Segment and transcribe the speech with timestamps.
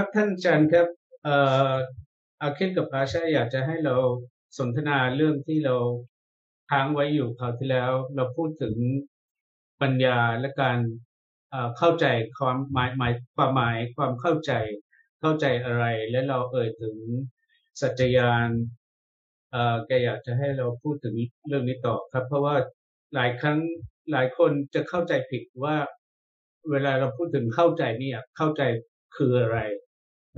[0.00, 0.86] ครับท่านอาจารย์ครับ
[1.24, 1.36] เอ่
[1.70, 1.72] อ
[2.40, 3.96] อาคิดกับพาชาอยากจะให้เรา
[4.58, 5.76] สนทนาเรื่องที่เรา
[6.70, 8.74] ค้างไว้อยู่คราวที่แล้ว เราพูดถึง
[9.82, 10.78] ปัญญาและการ
[11.50, 12.06] เอ่อเข้าใจ
[12.38, 14.52] ความหมายหมายความหมายความเข้าใจ
[15.20, 16.96] เข้าใจอะไร และเราเอ่ยถึง
[17.80, 18.48] สัจจยาน
[19.50, 21.14] เอ่อแกอยากจะให้เราพูดถึง
[21.48, 22.56] เรื่องนี้ต่อครับ เพราะว่า
[23.14, 23.58] หลายครั้ง
[24.12, 25.76] หลายคนจะเข้าใจผิดว่า
[26.70, 28.62] เวลาเราพูดถึงเข้าใจเนี่ยเข้าใจ
[29.16, 29.58] คืออะไร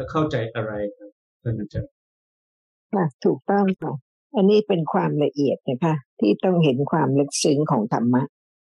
[0.01, 1.11] และเข้าใจอะไรครับ
[1.43, 1.93] ท่านอาจารย์
[2.93, 3.93] ค่ะถูกต้องค่ะ
[4.37, 8.23] อันนี้เป็นความละเอียดนะคะ ที่ต้องเห็นความลึกซึ้งของธรรมะ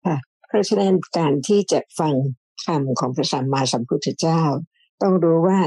[0.07, 0.17] ค่ะ
[0.49, 2.15] เพราะฉะนั้นการที่จะฟัง
[2.67, 4.43] คำของพระสัมมาสัมพุทธเจ้า
[5.03, 5.61] ต้องรู้ว่า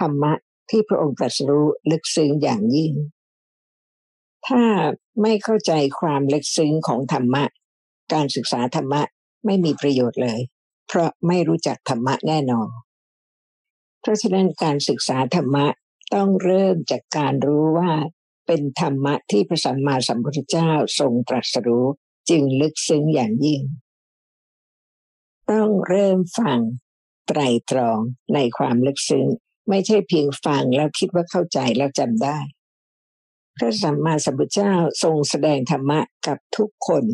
[0.00, 0.32] ธรรมะ
[0.70, 2.92] ที่พระองค์ตรัสรู้ลึกซึ้งอย่างยิ่ง
[4.46, 4.62] ถ้า
[5.22, 7.44] ไม่เข้าใจความลึกซึ้งของธรรมะ
[8.12, 9.02] การศึกษาธรรมะ
[9.46, 10.40] ไม่มีประโยชน์เลย
[10.88, 12.68] เพราะไม่รู้จักธรรมะแน่นอน
[14.00, 15.66] เพราะฉะนั้นการศึกษาธรรมะ
[16.14, 17.92] ต้องเริ่มจากการรู้ว่า
[18.46, 21.86] เป็นธรรมะที่พระสัมมาสัมพุทธเจ้าทรงตรัสรู้
[22.30, 23.62] จึงลึกซึ้งอย่างยิ่ง
[25.50, 26.58] ต้องเริ่มฟัง
[27.28, 27.40] ไตร
[27.70, 27.98] ตรอง
[28.34, 29.26] ในความลึกซึ้ง
[29.68, 32.38] ไม่ใช่เพียงฟังแล้วคิดว่าเข้าใจแล้วจำได้
[33.56, 37.04] พระสัมมาสัมพุทธเจ้าทรงแสดงธรรมะกับทุกคน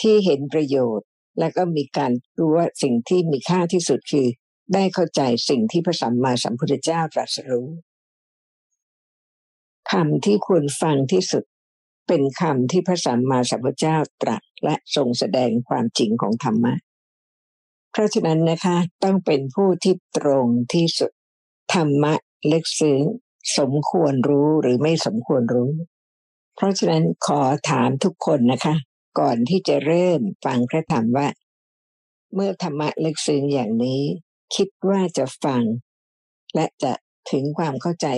[0.00, 1.06] ที่เห็นประโยชน์
[1.38, 4.26] และก็มีการรู้ว่าสิ่งที่มีค่าที่สุดคือ
[4.74, 7.68] ได้เข้าใจสิ่งที่พระสัมมาสัมพุทธเจ้าตรัสรู้
[9.90, 11.44] คำที่ควรฟังที่สุด
[12.06, 16.74] เป็นคำที่พระสัมมาสัมพุทธเจ้าตรัสและทรงแสดงความจริงของธรรมะ
[17.92, 21.12] เพราะฉะนั้นนะคะต้องเป็นผู้ที่ตรงที่สุด
[21.74, 22.14] ธรรมะ
[22.46, 23.00] เลึกซึ้ง
[23.58, 25.70] สมควรรู้หรือไม่สมควรรู้
[26.56, 28.74] เพราะฉะนั้นขอถามทุกคนนะคะ
[29.18, 31.28] ก่อนที่จะเริ่มฟังพระธรรมว่า
[32.34, 34.02] เมื่อธรรมะลึกซึ้งอย่างนี้
[34.54, 35.62] คิดว่าจะฟัง
[36.54, 36.92] และจะ
[37.30, 38.08] ถึงความเข้าใจ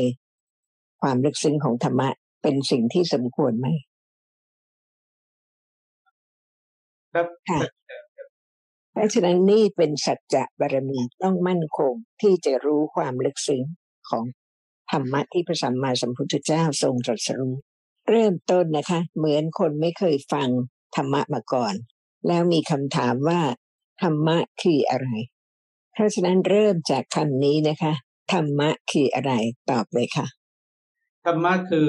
[1.02, 2.08] ความลึกซึ้งของธรรมะ
[2.42, 3.68] เป็นสิ่งที่สมควรไหม
[7.12, 7.60] ครับค่ะ
[8.92, 13.62] เพราะฉะนั้นนี่เป็นสัจจะบารมีต้องมั่นคงที่จะรู้ความลึกซึ้ง
[14.08, 14.24] ของ
[14.90, 17.54] ธรรมะที่พระสัมมาสัมพุทธเจ้าทรงตรัสรู้
[18.08, 20.48] เริ่มต้นนะคะ เหมือนคนไม่เคยฟัง
[20.96, 21.74] ธรรมะมาก่อน
[22.26, 23.40] แล้วมีคำถามว่า
[24.02, 25.39] ธรรมะคืออะไรเพ
[26.00, 27.92] ราะฉะนั้นเริ่มจากคำนี้นะคะ
[28.32, 29.32] ธรรมะคืออะไร
[29.70, 30.26] ตอบเลยค่ะ
[31.24, 31.88] ธรรมะคือ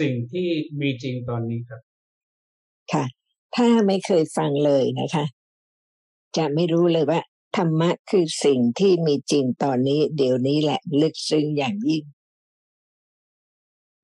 [0.00, 0.48] สิ่งที่
[0.80, 1.80] มีจริงตอนนี้ครับ
[2.92, 3.04] ค่ะ
[3.56, 5.24] ถ้าไม่เคยฟังเลยนะคะ
[6.36, 7.20] จะไม่รู้เลยว่า
[7.56, 12.04] ธรรมะคือสิ่งที่มีจริงตอนนี้ เดี๋ยวนี้แหละ ลึกซึ้งอย่างยิ่ง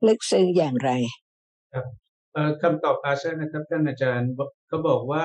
[0.07, 0.91] ลึกซึ้งอย่างไร
[2.33, 5.25] เอ่อคำตอบอาชานะครับท่านอาจารย์บอกเขาบอกว่า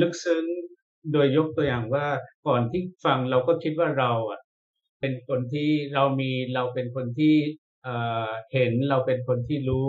[0.00, 0.44] ลึกซึ้ง
[1.12, 2.06] โดยยกตัวอย่างว่า
[2.46, 4.40] ก่อนที่ฟังเราก็คิดว่าเราอะ
[5.00, 7.34] เป็นคนที่เรามีเราเป็นคนที่
[7.82, 7.94] เอ่
[8.26, 9.88] อเห็นเราเป็นคนที่รู้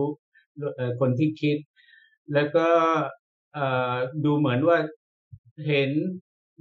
[1.00, 1.58] คนที่คิด
[2.34, 2.68] แล้วก็
[3.54, 4.78] เอ่อดูเหมือนว่า
[5.68, 5.92] เห็น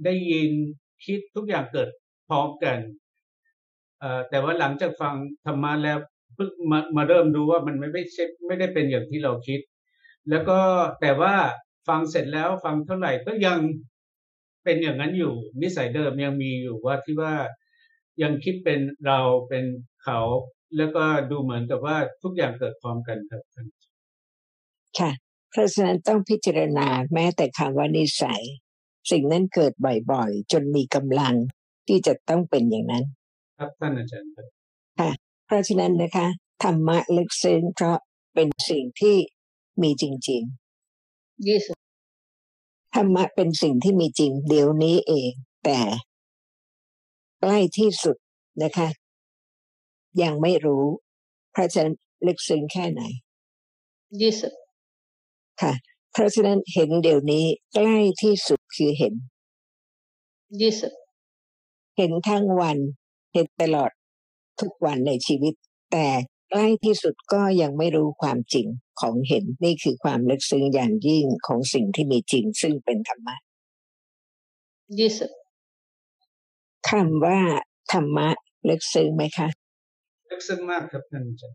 [0.05, 0.51] ได้ยิน
[1.05, 1.89] คิดทุกอย่างเกิด
[2.27, 2.77] พร้อมกัน
[4.29, 5.13] แต่ว่าหลังจากฟัง
[5.45, 5.97] ธรรมะแล้ว
[6.35, 9.59] เพิ่งมามาเริ่มดูว่ามันไม่ไม่ใช่ไม่ได้เป็นอย่างที่เราคิด
[10.29, 10.59] แล้วก็
[11.01, 11.33] แต่ว่า
[11.87, 13.59] ฟังเสร็จแล้วฟังเท่าไหร่ก็ยัง
[14.65, 17.33] เป็นอย่างนั้นอยู่ นิสัยเดิมยังมีอยู่ว่าที่ว่า
[18.21, 19.65] ยังคิดเป็นเราเป็น
[20.03, 20.19] เขา
[20.77, 23.67] แล้วก็ดูเหมือนกับว่าทุกอย่างเกิดพร้อมกันครับท่าน
[24.99, 25.11] ค่ะ
[25.51, 28.43] เพราะฉะนั้นต้องพิจารณาแม้แต่คำว่านิสัย
[29.11, 29.73] สิ่งนั้นเกิด
[30.11, 31.35] บ่อยๆ จนมีกำลัง
[31.87, 33.05] ที่จะต้องเป็นอย่างนั้น
[33.57, 34.47] ครับท่านอาจารย์ครับ
[35.45, 36.27] เพราะฉะนั้นนะคะ
[36.63, 37.97] ธรรมะลึกซึ้งเพราะ
[38.33, 39.17] เป็นสิ่งที่
[39.81, 40.43] มีจริง
[41.39, 41.63] Yes.
[41.71, 41.84] ๆ
[42.95, 45.31] ธรรมะเป็นสิ่งที่มีจริงเดี๋ยวนี้เอง
[45.63, 45.79] แต่
[47.39, 48.17] ใกล้ที่สุด
[48.63, 48.87] นะคะ
[50.21, 50.85] ยังไม่รู้
[51.51, 51.95] เพราะฉะนั้น
[52.25, 53.01] ลึกซึ้งแค่ไหน
[54.21, 54.37] Yes.
[55.61, 55.73] ค่ะ
[56.11, 59.13] เพราะฉะนั้นเห็นเดี๋ยวนี้ใกล้ที่สุดคือเห็น
[60.61, 60.77] Yes.
[61.97, 62.77] เห็นทั้งวัน
[63.33, 63.91] เห็นตลอด
[64.59, 65.53] ทุกวันในชีวิต
[65.91, 68.67] แต่ใก ล้ที่สุดก็ยังไม่รู้ความจริง
[68.99, 73.35] ของเห็นนี่คือความลึกซึ้งอย่างยิ่งของสิ่งที่มีจริงซึ่งเป็นธรรมะ
[75.01, 75.15] Yes.
[76.89, 77.39] คำว่า
[77.91, 78.29] ธรรมะ
[78.69, 79.47] ลึกซึ้งไหมคะ
[80.31, 81.53] ลึกซึ้งมากครับท่านอาจาร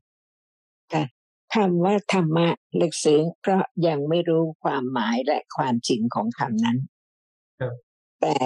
[1.06, 1.10] ย์
[1.54, 2.48] คำว่าธรรมะ
[2.80, 6.78] ลึกซึ้งเพราะยังไม่รู้ความหมายและความจริงของคำนั้น
[7.60, 7.74] ครับ
[8.20, 8.38] แต่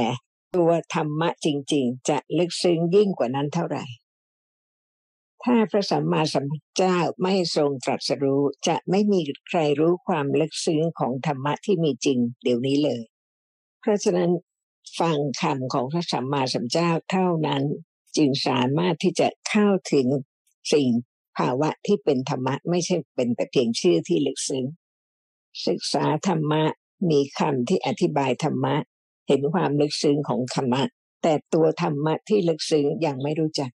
[0.57, 3.85] ตัวธรรมะจริง ๆ จะลึกซึ้งยิ่งกว่านั้นเท่าไหร่
[5.45, 13.03] ถ้าพระสัมมาสัมพุทธเจ้าไม่ทรงตรัสรู้จะไม่มีใครรู้ความลึกซึ้งของธรรมะที่มีจริงเดี๋ยวนี้เลย
[13.81, 14.31] เพราะฉะนั้น
[15.01, 17.63] ฟังคำของพระสัมมาสัมพุทธเจ้าเท่านั้น
[18.17, 20.07] จึงสามารถที่จะเข้าถึง
[20.73, 20.89] สิ่ง
[21.39, 24.65] ภาวะที่เป็นธรรมะไม่ใช่เป็นแต่เพียงชื่อที่ลึกซึ้ง
[25.67, 26.63] ศึกษาธรรมะ
[27.11, 28.75] มีคำที่อธิบายธรรมะ
[29.29, 30.83] เห็นความลึกซึ้งของธรรมะ
[31.23, 33.71] แต่ตัวธรรมะที่ลึกซึ้งยังไม่รู้จัก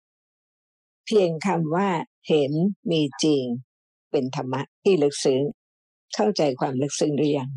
[1.12, 1.90] เพียงคำว่า
[2.28, 2.52] เห็น
[2.92, 3.44] มีจริง
[4.12, 5.42] เป็นธรรมะที่ลึกซึ้ง
[6.16, 7.50] เข้าใจความลึกซึ้งหรือยัง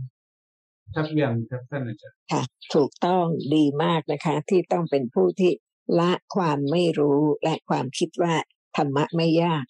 [0.94, 2.42] ครับยังครับท่านอาจารย์ค่ะ
[2.74, 5.52] ถูกต้องดีมากนะคะ ที่ต้องเป็นผู้ที่
[6.00, 8.34] ละความไม่รู้และความคิดว่า
[8.76, 9.64] ธรรมะไม่ยาก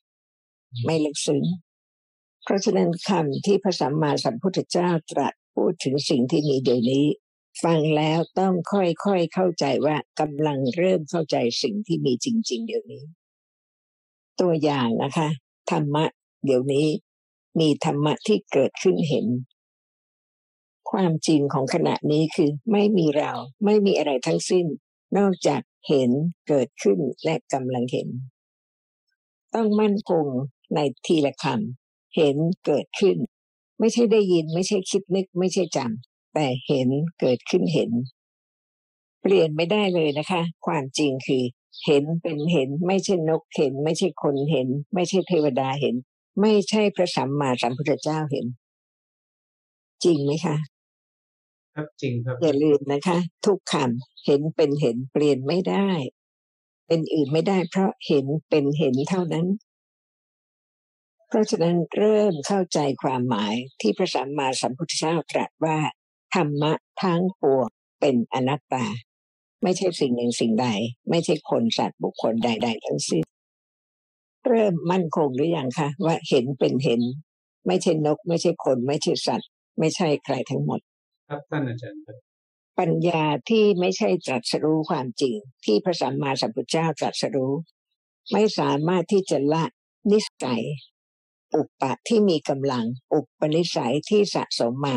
[0.86, 1.44] ไม่ลึกซึ้ง
[2.44, 7.06] เพราะฉะนั้นคำที่พระสัมมาสัมพุทธเจ้าตรัสพูดถึงสิ่งที่มีเดี๋ยวนี้
[7.64, 8.80] ฟังแล้วต้องค่
[9.12, 13.04] อยๆเข้าใจว่ากำลังเริ่มเข้าใจสิ่งที่มีจริง ๆ เดี๋ยวนี้
[14.42, 15.28] ตัวอย่างนะคะ
[15.70, 16.04] ธรรมะ
[16.44, 16.86] เดี๋ยวนี้
[17.60, 19.26] มีธรรมะที่เกิดขึ้นเห็น
[20.90, 23.32] ความจริงของขณะนี้คือไม่มีเรา
[23.64, 24.66] ไม่มีอะไรทั้งสิ้น
[25.18, 26.10] นอกจากเห็น
[26.48, 28.08] เกิดขึ้นและกำลังเห็น
[29.54, 30.26] ต้องมั่นคง
[30.74, 32.36] ในทีละคำเห็น
[32.66, 33.16] เกิดขึ้น
[33.80, 36.88] ไม่ใช่ได้ยินไม่ใช่คิดนึก ไม่ใช่จำแต่เห็น
[37.20, 37.90] เกิดขึ้นเห็น
[39.22, 41.42] เปลี่ยนไม่ได้เลยนะคะ ความจริงคือ
[41.86, 45.94] เห็นเป็นเห็น ไม่ใช่นกเห็น ไม่ใช่คนเห็น ไม่ใช่เทวดาเห็น
[46.40, 48.46] ไม่ใช่พระสัมมาสัมพุทธเจ้าเห็น
[50.04, 50.56] จริงไหมคะ
[51.74, 55.88] ครับจริงครับอย่าลืมนะคะ ทุกคำเห็นเป็นเห็นเปลี่ยนไม่ได้
[56.86, 59.46] เป็นอื่นไม่ได้ เพราะเห็นเป็นเห็นเท่านั้น
[61.28, 65.78] เพราะฉะนั้นเริ่มเข้าใจความหมายที่พระสัมมาสัมพุทธเจ้าตรัสว่า
[66.34, 66.72] ธรรมะ
[67.02, 67.68] ทั้งปวง
[68.00, 68.86] เป็นอนัตตา
[69.62, 70.66] ไม่ใช่สิ่งหนึ่งสิ่งใด
[71.10, 73.24] ไม่ใช่คนสัตว์บุคคลใด ๆ ทั้งสิ้น
[74.48, 77.00] เริ่มมั่นคงหรือยังคะ ว่าเห็นเป็นเห็น
[77.66, 79.48] ไม่ใช่นก ไม่ใช่คน ไม่ใช่สัตว์
[79.78, 80.80] ไม่ใช่ใครทั้งหมด
[81.28, 82.16] ครับท่านอาจารย์ครับ
[82.78, 85.34] ปัญญาที่ไม่ใช่ตรัสรู้ความจริง
[85.64, 87.52] ที่พระสัมมาสัมพุทธเจ้าตรัสรู้
[88.32, 89.64] ไม่สามารถที่จะละ
[90.12, 90.62] นิสัย
[91.54, 94.96] อุปปะที่มีกำลัง อุปนิสัยที่สะสมมา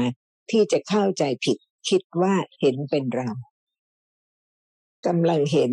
[0.52, 1.58] ที่จะเข้าใจผิด
[1.90, 3.30] คิดว่าเห็นเป็นเรา
[5.08, 5.72] กำลังเห็น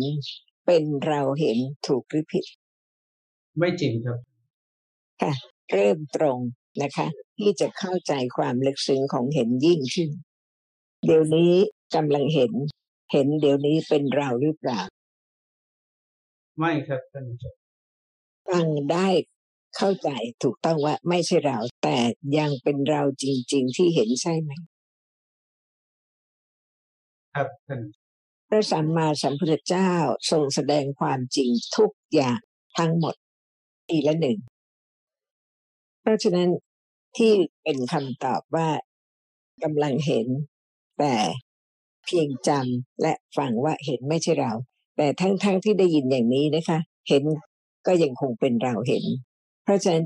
[0.65, 1.57] เป็นเราเห็น
[1.87, 2.45] ถูกหรือผิด
[3.57, 4.17] ไม่จริงครับ
[5.21, 5.33] ค่ะ
[5.71, 6.39] เริ่มตรง
[6.81, 7.07] นะคะ
[7.39, 10.09] ที่จะเข้าใจความลึกซึ้งของเห็นยิ่งขึ้น
[11.05, 11.53] เดี๋ยวนี้
[11.95, 12.51] กำลังเห็น
[13.11, 14.81] เห็นเดี๋ยวนี้เป็นเราหรือเปล่า
[16.57, 17.59] ไม่ครับท่านอาจารย์
[18.49, 19.09] ฟังได้
[19.75, 20.09] เข้าใจ
[20.43, 21.97] ถูกต้องว่าไม่ใช่เรา แต่
[22.37, 24.51] ยังเป็นเราจริง ๆ ที่เห็นใช่ไหม
[27.33, 28.02] ครับท่านพ
[28.53, 29.91] ระสัมมาสัมพุทธเจ้า
[30.31, 32.39] ทรงแสดงความจริงทุกอย่าง
[32.77, 33.15] ทั้งหมด
[33.89, 34.37] ทีละหนึ่ง
[36.01, 36.49] เพราะฉะนั้น
[37.17, 37.33] ที่
[37.63, 38.69] เป็นคำตอบว่า
[39.63, 40.27] กำลังเห็น
[40.99, 41.15] แต่
[42.05, 44.51] เพียงจำและฟังว่าเห็นไม่ใช่เรา
[44.97, 46.79] แต่ทั้งๆทที่ได้ยินอย่างนี้นะคะ
[47.09, 47.23] เห็น
[47.87, 49.03] ก็ยังคงเป็นเราเห็น
[49.63, 50.05] เพราะฉะนั้น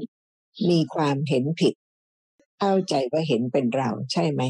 [0.69, 1.73] มีความเห็นผิด
[2.59, 4.41] เข้าใจว่าเห็นเป็นเราใช่ไหม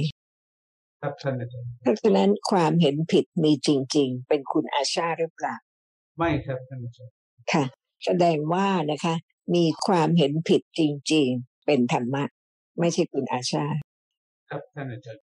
[1.02, 5.56] ครับท่านอาจารย์เพราะฉะนั้นความเห็นผิดมีจริง ๆ เป็นคุณอาชาหรือเปล่า
[6.18, 7.14] ไม่ครับท่านอาจารย์
[7.52, 7.64] ค่ะ
[8.06, 9.16] แสดงว่านะคะ
[9.56, 10.82] มีความเห็นผิดจ
[11.14, 12.24] ริง ๆ เป็นธรรมะ
[12.80, 13.66] ไม่ใช่คุณอาชา
[14.50, 15.24] ครับท่านอาจารย์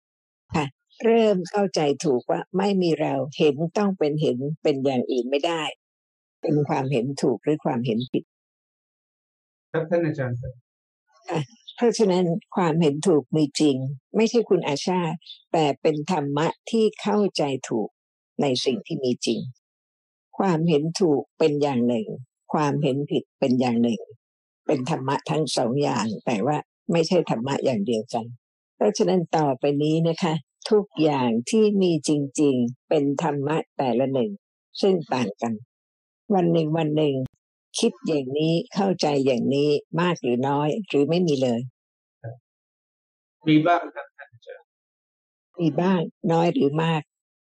[1.04, 5.62] เริ่มเข้าใจถูกว่าไม่มีเราเห็นต้องเป็นเห็นเป็นอย่างอื่นไม่ได้
[6.42, 8.24] เป็นความเห็นถูกหรือความเห็นผิด
[9.72, 10.52] ครับท่านอาจารย์ครับ
[11.76, 12.24] เพราะฉะนั้น
[12.56, 13.76] ความเห็นถูกมีจริง
[14.16, 15.00] ไม่ใช่คุณอาชา
[15.52, 17.88] แต่เป็นธรรมะที่เข้าใจถูก
[18.40, 19.40] ในสิ่งที่มีจริง
[20.38, 22.06] ความเห็นถูกเป็นอย่างหนึ่ง
[22.52, 24.00] ความเห็นผิดเป็นอย่างหนึ่ง
[24.66, 26.56] เป็นธรรมะทั้งสองอย่าง แต่ว่า
[26.92, 28.24] ไม่ใช่ธรรมะอย่างเดียวกัน
[28.76, 30.34] เพราะฉะนั้นต่อไปนี้นะคะ
[30.70, 34.30] ทุกอย่างที่มีจริง ๆ เป็นธรรมะแต่ละหนึ่ง
[34.80, 35.52] ซึ่งต่างกัน
[36.34, 37.14] วันหนึ่งวันหนึ่ง
[37.78, 41.60] คิดอย่างนี้เข้าใจอย่างนี้มากหรือน้อย หรือไม่มีเลย
[43.48, 44.66] มีบ้างครับท่านอาจารย์
[45.60, 46.00] มีบ้าง
[46.32, 47.02] น้อยหรือมาก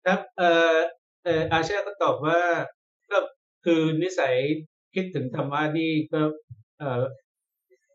[0.05, 0.77] ครับเอ่อ
[1.23, 2.39] เอ่ออาเช่ก็ตอบว่า
[3.11, 3.19] ก็
[3.65, 4.35] คือนิสัย
[4.95, 6.21] คิดถึงธรรมะนี่ก็
[6.79, 7.01] เอ่อ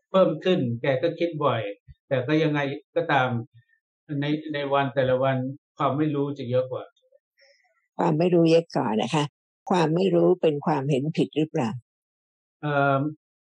[0.09, 1.61] เพิ่มขึ้นแกก็คิดบ่อย
[2.07, 2.59] แต่ก็ยังไง
[2.95, 3.29] ก็ตาม
[4.21, 5.37] ในในวันแต่ละวัน
[5.77, 6.83] ความไม่รู้จะเยอะกว่า
[7.97, 9.23] ความไม่รู้เยอะก่อนนะคะ
[9.69, 11.84] ความไม่รู้เป็นความเห็นผิดหรือเปล่าเอ่อ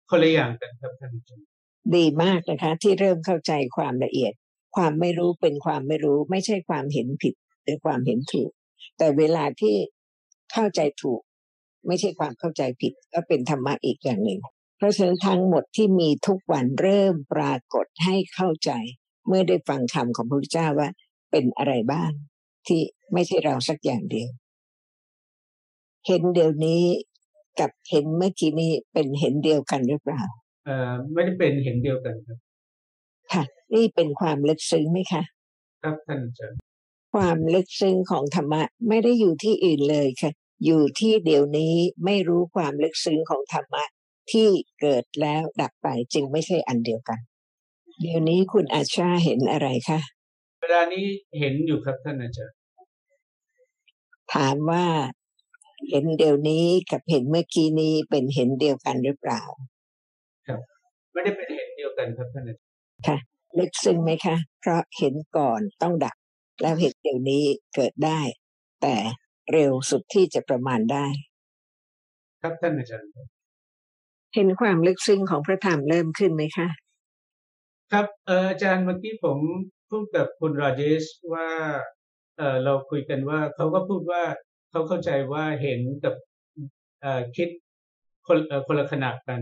[0.08, 1.46] คนละอย่างกันครับท่านอาจารย์
[1.96, 4.32] ดีมากนะคะ ที่เริ่มเข้าใจความละเอียด
[4.76, 8.50] ความไม่รู้เป็นความไม่รู้ ไม่ใช่ความเห็นผิดหรือความเห็นถูก
[8.98, 9.76] แต่เวลาที่
[10.52, 11.20] เข้าใจถูก
[11.86, 14.40] ไม่ใช่ความเข้าใจผิด ก็เป็นธรรมะอีกอย่างหนึ่ง
[14.76, 18.70] เพราะฉะนั้นทั้งหมดที่มีทุกวันเริ่มปรากฏให้เข้าใจ
[19.26, 20.88] เมื่อได้ฟังคำของพระพุทธเจ้าว่า
[21.30, 22.10] เป็นอะไรบ้าง
[22.66, 22.80] ที่
[23.12, 24.30] ไม่ใช่เราสักอย่างเดียว
[26.06, 26.82] เห็นเดี๋ยวนี้
[27.60, 30.22] กับเห็นเมื่อกี้นี้เป็นเห็นเดียวกันหรือเปล่า
[30.66, 32.38] เอ่อไม่ได้เป็นเห็นเดียวกันครับ
[33.32, 35.22] ค่ะ นี่เป็นความลึกซึ้งไหมคะ
[35.82, 36.58] ครับท่านอาจารย์
[37.14, 40.32] ความลึกซึ้งของธรรมะไม่ได้อยู่ที่อื่นเลยค่ะ
[40.64, 41.74] อยู่ที่เดี๋ยวนี้
[42.04, 43.84] ไม่รู้ความลึกซึ้งของธรรมะ
[44.30, 44.48] ที่
[44.80, 47.18] เกิดแล้วดับไปจึงไม่ใช่อันเดียวกัน
[48.00, 50.00] เดี๋ยวนี้คุณอาชาเห็นอะไรคะ
[50.60, 51.04] เวลานี้
[51.38, 52.56] เห็นอยู่ครับท่านอาจารย์
[54.34, 54.84] ถามว่า
[55.88, 59.42] เห็นเดี๋ยวนี้กับเห็นเมื่อกี้นี้เป็นเห็นเดียวกันหรือเปล่า
[61.12, 62.62] ไม่ได้เป็นเห็นเดียวกันครับท่านอาจารย์
[63.06, 63.16] ค่ะ
[63.58, 66.16] ลึกซึ้งไหมคะ เพราะเห็นก่อนต้องดับ
[66.62, 67.42] แล้วเห็นเดี๋ยวนี้
[67.74, 68.20] เกิดได้
[68.82, 68.96] แต่
[69.52, 71.06] เร็วสุดที่จะประมาณได้
[72.42, 73.10] ครับท่านอาจารย์
[74.34, 76.68] เห็นความลึกซึ้งของพระธรรมเริ่มขึ้นไหมคะ
[77.92, 79.38] ครับเอออาจารย์เมื่อกี้ผม
[79.90, 81.48] พูดกับคุณราเจชว่า
[82.38, 84.22] เออเราคุยกันว่าเขาก็พูดว่า
[84.70, 86.14] เขาเข้าใจว่าเห็นกับ
[87.36, 87.48] คิด
[88.26, 89.40] คนคนละขนาดกัน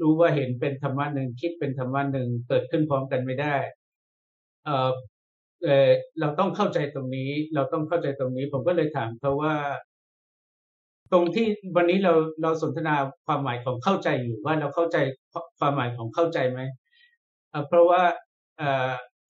[0.00, 3.56] รู้ว่าเห็นเป็นธรรมะหนึ่งคิดเป็นธรรมะหนึ่งเกิดขึ้นพร้อมกันไม่ได้
[4.64, 4.70] เอ
[5.88, 9.54] อเราต้องเข้าใจตรงนี้ เราต้องเข้าใจตรงนี้ ผมก็เลยถามเขาว่า
[11.12, 12.12] ตรงที่วันนี้เรา
[12.42, 12.94] เราสนทนา
[13.26, 14.96] ความหมายของเข้าใจอยู่ว่าเราเข้าใจ
[15.58, 16.60] ความหมายของเข้าใจไหม
[17.68, 18.02] เพราะว่า
[18.58, 18.60] เ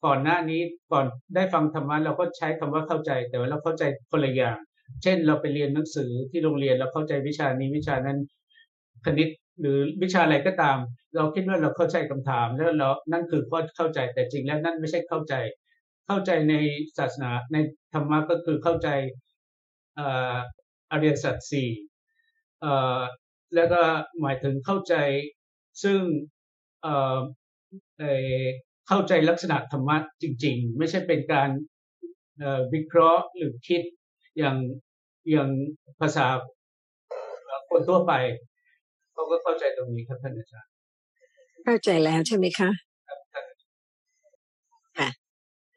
[0.05, 0.61] ก่อนหน้านี้
[0.93, 4.57] ก่อนได้ฟังธรรมะเราก็ใช้คำว่าเข้าใจ แต่ว่าเราเข้าใจคนละอย่าง
[5.03, 8.19] เช่นเราไปเรียนหนังสือที่โรงเรียนเราเข้าใจวิชานี้วิชานั้น
[9.05, 9.29] คณิต
[9.61, 10.79] หรือวิชาอะไรก็ตาม
[11.17, 15.35] เราคิดว่าเราเข้าใจคำถาม แล้วเรานั่นคือข้อเข้าใจแต่จริงแล้วนั่นไม่ใช่เข้าใจ
[16.07, 16.55] เข้าใจใน
[16.99, 17.57] ศาสนาใน
[17.93, 18.89] ธรรมะก็คือเข้าใจ
[19.99, 20.01] อ
[20.91, 21.69] อริยสัจสี่
[23.55, 23.83] แล้วก็
[24.21, 24.95] หมายถึงเข้าใจ
[25.83, 26.01] ซึ่ง
[28.87, 31.49] เอ่อเอ่อเข้าใจลักษณะธรรมะจริง ๆ ไม่ใช่เป็นการ
[32.39, 33.83] เอ่อวิเคราะห์หรือคิด
[34.39, 34.57] อย่าง
[35.31, 35.49] อย่าง
[36.01, 36.27] ภาษา
[37.69, 38.13] คนทั่วไป
[39.13, 40.71] เขาก็เข้าใจตรงนี้ครับท่านอาจารย์
[41.65, 42.71] เข้าใจแล้วใช่ไหมคะ
[44.99, 45.09] ค่ะ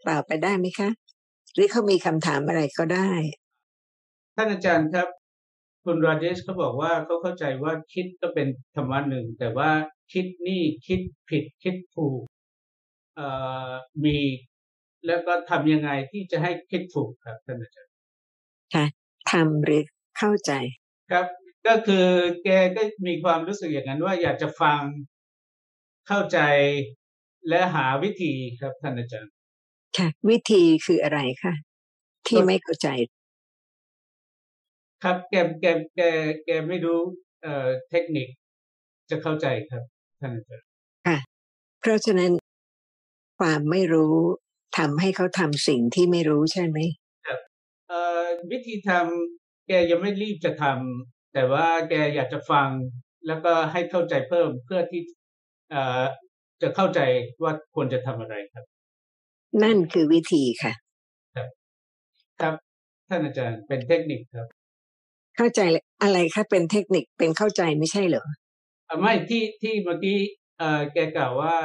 [0.08, 0.90] ตอบไปได้ไหมคะ
[1.54, 3.10] หรือเขามีคำถามอะไรก็ได้
[4.36, 5.08] ท่านอาจารย์ครับ
[5.84, 9.70] คุณราเจชเขาบอกว่าเขาเข้าใจว่าคิดก็เป็นธรรมะหนึ่ง แต่ว่า
[10.14, 11.00] คิดนี่คิด
[11.30, 12.39] ผิดคิดถูกเอ่อ
[14.06, 14.18] มี
[15.08, 17.94] แล้วก็ทำยังไงที่จะให้คิดถูกครับท่านอาจารย์
[18.76, 18.86] ค่ะ
[19.32, 19.84] ทำหรือ
[20.18, 20.52] เข้าใจ
[21.12, 21.26] ครับ
[21.68, 22.08] ก็คือ
[22.44, 24.82] แกก็มีความรู้สึกอย่างนั้นว่าอยากจะฟัง
[26.08, 26.40] เข้าใจ
[27.50, 29.34] และหาวิธีครับท่านอาจารย์
[29.98, 31.54] ค่ะ วิธีคืออะไรคะ
[32.28, 32.88] ที่ไม่เข้าใจ
[35.04, 36.02] ครับ แกแกแก
[36.46, 37.00] แกไม่รู้
[37.42, 38.28] เอ่อเทคนิค
[39.10, 39.84] จะเข้าใจครับ
[40.20, 40.68] ท่านอาจารย์
[41.80, 42.32] เพราะฉะนั้น
[43.40, 44.16] ความไม่รู้
[44.78, 46.78] ทำให้เขาทำสิ่งที่ไม่รู้ใช่ไหม
[47.88, 52.70] เอ่อวิธีทำแกยังไม่รีบจะทำแต่ว่าแกอยากจะฟัง
[53.28, 55.02] แล้วก็ให้เข้าใจเพิ่มเพื่อที่
[55.72, 56.02] เอ่อ
[56.62, 57.00] จะเข้าใจ
[57.44, 58.66] ว่าควรจะทำอะไรครับ
[59.64, 60.74] นั่นคือวิธีค่ะ
[61.36, 61.38] ค
[62.44, 62.54] รับ
[63.10, 64.48] ท่านอาจารย์เป็นเทคนิคครับ
[65.38, 65.62] เข้าใจ
[66.04, 68.26] อะไรคะเป็นเทคนิคเป็นเข้าใจไม่ใช่เหรอ
[68.88, 70.20] อะไม่ที่ที่เมื่อกี้
[70.58, 71.56] เอ่อแกกล่าวว่า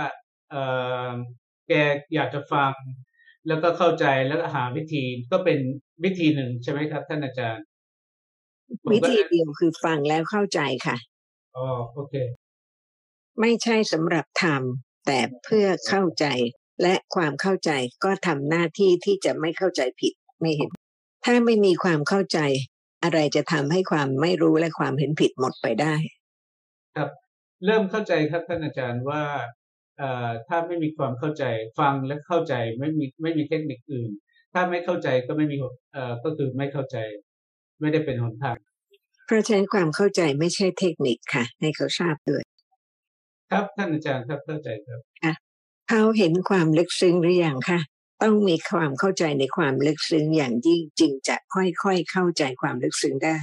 [0.50, 0.62] เอ่
[1.06, 1.10] อ
[1.68, 1.72] แก
[2.14, 2.72] อยากจะฟัง
[3.46, 5.58] แล้วก็เข้าใจแล้วก็หาวิธีก็เป็น
[6.04, 7.64] วิธีหนึ่งใช่ไหมครับ ท่านอาจารย์
[8.84, 10.96] ผมวิก็ธีเดียวคือฟังแล้วเข้าใจค่ะ
[11.56, 12.14] อ๋อโอเค
[13.40, 16.26] ไม่ใช่สำหรับทำแต่เพื่อเข้าใจ
[16.82, 17.70] และความเข้าใจ
[18.04, 20.70] ก็ทำหน้าที่ที่จะไม่เข้าใจผิดไม่เห็น
[21.24, 22.38] ถ้าไม่มีความเข้าใจ
[23.02, 25.94] อะไรจะทำให้ความไม่รู้และความเห็นผิดหมดไปได้
[26.96, 27.10] ครับ
[27.64, 29.63] เริ่มเข้าใจครับท่านอาจารย์ว่าเอ่อ
[30.48, 31.44] ถ้าไม่มีความเข้าใจ
[31.78, 34.10] ฟังและเข้าใจไม่มีไม่มีเทคนิคอื่น
[34.52, 36.96] ถ้าไม่เข้าใจก็ไม่มีหนเอ่อก็คือไม่เข้าใจ
[37.80, 38.56] ไม่ได้เป็นหนทาง
[39.26, 42.42] เพราะฉะนั้นความเข้าใจไม่ใช่เทคนิคค่ะ ให้เขาทราบด้วย
[43.50, 45.00] ครับท่านอาจารย์ครับเข้าใจครับ
[45.90, 47.80] เขาเห็นความลึกซึ้งหรือยังคะ
[48.22, 53.38] ต้องมีความเข้าใจในความลึกซึ้งอย่างยิ่งจึงจะค่อยๆเข้าใจความลึกซึ้งได้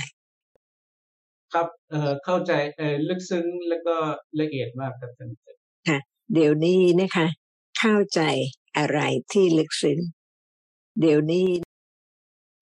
[1.53, 3.95] ครับเอ่อเข้าใจเอ่อลึกซึ้งแล้วก็
[4.41, 5.60] ละเอียดมากครับท่านอาจารย์
[6.33, 7.27] เดี๋ยวนี้นะคะ
[7.79, 8.21] เข้าใจ
[8.77, 8.99] อะไร
[9.31, 9.99] ที่ลึกซึ้ง
[10.99, 11.47] เดี๋ยวนี้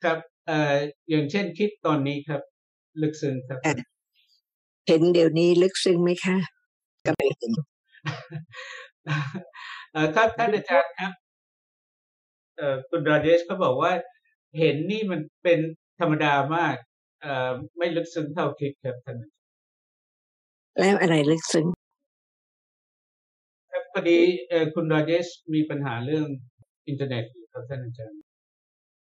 [0.03, 0.75] ครับเอ่อ
[1.09, 2.41] อย่างเช่นคิดตอนนี้ครับ
[3.01, 3.73] ลึกซึ้งครับอะ
[4.87, 6.37] เห็นเดี๋ยวนี้ลึกซึ้งไหมคะ
[7.05, 7.51] ก็ไม่เห็น
[9.91, 11.11] เอ่อครับท่านอาจารย์ครับ
[12.57, 13.91] เอ่อคุณราเดชเขาบอกว่า
[14.59, 15.59] เห็นนี่มันเป็น
[15.99, 16.75] ธรรมดามาก
[17.21, 19.35] เอ่อไม่ลึกซึ้งเท่าคิดครับท่านอาจารย์
[20.79, 21.78] แล้วอะไรลึกซึ้งครับพ
[23.99, 26.25] อดีเอ่อคุณราเดชมีปัญหาเรื่อง
[26.87, 28.19] อินเทอร์เน็ตอยู่ครับท่านอาจารย์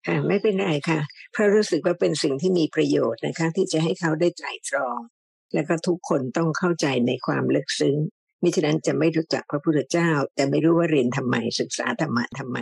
[0.07, 1.01] ค่ะไม่เป็นไรค่ะ
[1.33, 4.99] เพราะรู้สึกว่าเป็นสิ่งที่มีประโยชน์นะคะ ที่จะให้เขาได้ไตร่ตรอง
[5.55, 7.97] แล้วก็ทุกคนต้องเข้าใจในความลึกซึ้ง
[8.43, 12.59] มิฉะนั้นจะไม่รู้จักพระพุทธเจ้า แต่ไม่รู้ว่าเรียนทำไมศึกษาธรรมะทำไม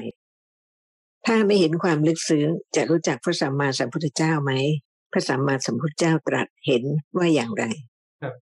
[1.27, 2.47] ถ้าไม่เห็นความลึกซึ้ง
[2.77, 4.53] จะรู้จักพระสัมมาสัมพุทธเจ้าไหม
[5.13, 6.85] พระสัมมาสัมพุทธเจ้าตรัสเห็น
[7.17, 7.65] ว่าอย่างไร
[8.23, 8.35] ครับ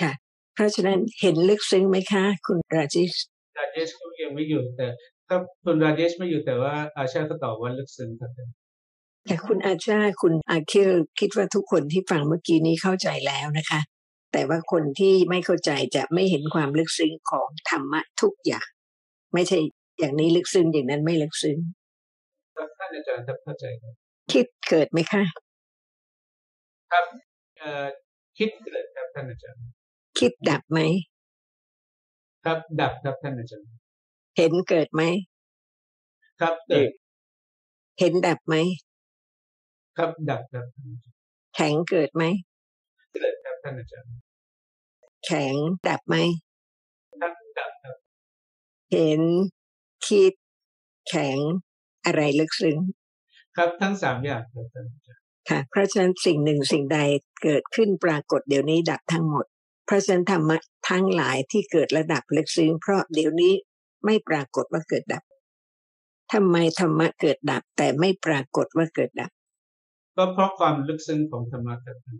[0.00, 0.12] ค่ะ
[0.58, 3.14] เพราะฉะนั้นเห็นลึกซึ้งไหมคะ คุณราจิส
[3.58, 4.86] ราเจชก็ยังไม่อยู่แต่
[5.28, 8.30] ถ้าคุณราเจชไม่อยู่แต่ว่าอาชาก็ตอบว่าลึกซึ้งครับ
[9.26, 13.80] แต่คุณอาชาคุณอาคิลคิดว่าทุกคนที่ฟังเมื่อกี้นี้เข้าใจแล้วนะคะ
[14.32, 18.66] แต่ว่าคนที่ไม่เข้าใจจะไม่เห็นความลึกซึ้งของธรรมะทุกอย่าง
[19.34, 19.58] ไม่ใช่
[19.98, 21.58] อย่างนี้ลึกซึ้งอย่างนั้นไม่ลึกซึ้ง
[22.56, 23.94] ครับท่านอาจารย์ครับเข้าใจครับ
[24.32, 25.22] คิดเกิดไหมคะ
[26.92, 27.04] ครับ
[27.58, 27.86] เอ่อ
[28.38, 29.62] คิดเกิดครับท่านอาจารย์
[30.18, 30.80] คิดดับไหม
[32.44, 33.68] ครับดับครับท่านอาจารย์
[34.36, 35.02] เห็นเกิดไหม
[36.40, 36.90] ครับเกิด
[37.98, 38.54] เห็นดับไหม
[39.96, 41.16] ครับดับครับท่านอาจารย์
[41.54, 42.24] แข็งเกิดไหม
[43.14, 44.10] เกิดครับท่านอาจารย์
[45.26, 45.54] แข็ง
[45.88, 46.16] ดับไหม
[47.20, 47.96] ครับดับครับ
[48.92, 49.20] เห็น
[50.06, 50.32] คิด
[51.08, 51.38] แข็ง
[52.04, 52.78] อะไรลึกซึ้ง
[53.56, 56.98] ครับทั้งสามอย่างครับท่านอาจารย์ค่ะ เพราะฉะนั้นสิ่งหนึ่งสิ่งใด
[57.42, 60.56] เกิดขึ้นปรากฏเดี๋ยวนี้ดับทั้งหมดเพราะฉะนั้นธรรมะ
[60.88, 63.54] ทั้งหลายที่เกิดระดับลึกซึ้งเพราะเดี๋ยวนี้
[64.04, 65.22] ไม่ปรากฏว่าเกิดดับ
[66.32, 69.30] ทำไมธรรมะเกิดดับแต่ไม่ปรากฏว่าเกิดดับ
[70.16, 72.16] ก็เพราะความลึกซึ้งของธรรมะครับท่าน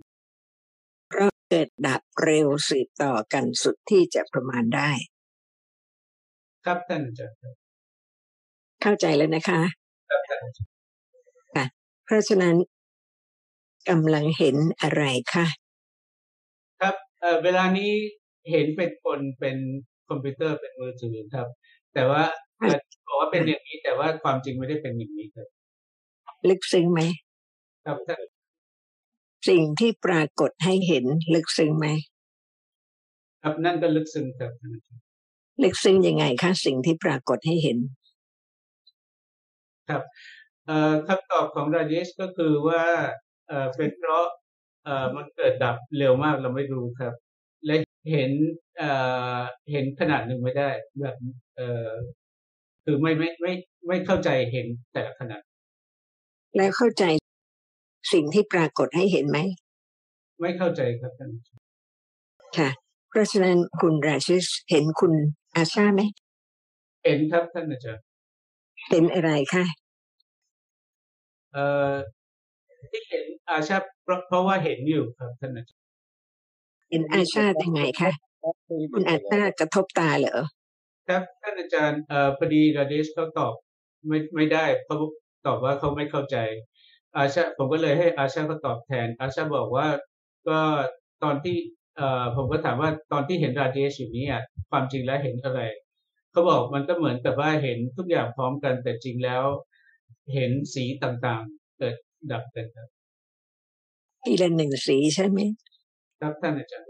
[1.09, 4.91] เพราะเกิดดับเร็วสืบต่อกันสุดที่จะประมาณได้
[6.65, 7.55] ครับท่านอาจารย์ครับ
[8.83, 9.61] เข้าใจแล้วนะคะ
[10.11, 10.67] ครับท่านอาจาร
[11.69, 11.73] ย์
[12.05, 12.57] เพราะฉะนั้น
[13.89, 15.03] กำลังเห็นอะไร
[15.35, 15.47] คะ
[16.81, 17.91] ครับ เอ่อเวลานี้
[18.51, 19.57] เห็นเป็นคนเป็น
[20.09, 21.49] คอมพิวเตอร์เป็นมือถือครับ
[21.95, 22.23] แต่ว่า
[22.59, 25.49] เอ่อบอกว่าเป็นอย่างนี้แต่ว่าความจริงไม่ได้เป็นอย่างนี้ครับ
[26.49, 27.01] ลึกซึ้งไหม
[27.85, 28.21] ครับท่าน
[29.49, 31.87] สิ่งที่ปรากฏให้เห็นลึกซึ้งไหม
[33.43, 35.03] ครับนั่นก็ลึกซึ้งครับท่านอาจารย์
[35.62, 37.79] ลึกซึ้งยังไงคะสิ่งที่ปรากฏให้เห็น
[39.88, 40.03] ครับ
[40.66, 42.83] เอ่อคำตอบของราเจชก็คือว่า
[43.49, 44.27] เอ่อเป็นเพราะ
[44.88, 47.14] เอ่อมันเกิดดับเร็วมากเราไม่รู้ครับ
[47.66, 47.74] และ
[48.12, 48.31] เห็น
[48.79, 48.90] เอ่
[49.38, 49.40] อ
[49.72, 50.70] เห็นขนาดหนึ่งไม่ได้
[51.01, 51.16] แบบ
[51.57, 51.90] เอ่อ
[52.85, 53.53] คือไม่ไม่ไม่
[53.87, 55.42] ไม่เข้าใจเห็นแต่ละขนาด
[56.57, 57.05] แล้วเข้าใจ
[58.12, 59.38] สิ่งที่ปรากฏให้เห็นไหม
[60.40, 61.64] ไม่เข้าใจครับท่านอาจารย์
[62.59, 62.70] ค่ะ
[63.09, 65.12] เพราะฉะนั้นคุณราชิสเห็นคุณ
[65.57, 66.03] อาชาไหม
[67.05, 68.03] เห็นครับท่านอาจารย์
[68.88, 69.64] เห็นอะไรคะ
[71.53, 71.92] เอ่อ
[72.92, 75.87] ที่เห็น อาชาเพราะเพราะว่าเห็นอยู่ครับท่านอาจารย์
[76.91, 78.11] เห็นอาชายังไงคะ
[78.93, 80.39] คุณอาชากระทบตาเหรอ
[81.09, 83.55] ครับท่านอาจารย์เอ่อพอดีราเดชเขาตอบ
[84.09, 84.97] ไม่ไม่ได้เขา
[85.47, 86.37] ตอบว่าเขาไม่เข้าใจ
[87.17, 89.89] อาชาผมก็เลยให้อาชาเขาตอบแทน อาชาบอกว่า
[90.49, 90.59] ก็
[91.23, 91.57] ตอนที่
[91.97, 94.27] เอ่อผมก็ถามว่าตอนที่เห็นราเดชอยู่เนี้
[94.71, 95.61] ความจริงแล้วเห็นอะไร
[96.33, 99.45] เขาบอกมันก็เหมือนกับว่าเห็นทุกอย่างพร้อมกันแต่จริงแล้ว
[100.35, 101.95] เห็นสีต่างๆ เกิด
[102.33, 102.89] ดับกันครับ
[104.29, 105.38] ทีละหนึ่งสีใช่ไหม
[106.21, 106.87] ครับท่านอาจารย์